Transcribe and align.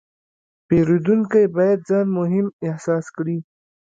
پیرودونکی 0.67 1.45
باید 1.55 1.79
ځان 1.89 2.05
مهم 2.17 2.47
احساس 2.67 3.05
کړي. 3.15 3.37